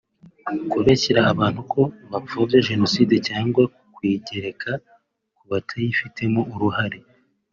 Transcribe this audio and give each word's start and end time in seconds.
kubeshyera 0.71 1.21
abantu 1.33 1.61
ko 1.71 1.81
bapfobya 2.11 2.59
jenoside 2.69 3.15
cyangwa 3.27 3.61
kuyigereka 3.93 4.71
kubatayifitemo 5.37 6.41
uruhare 6.55 6.99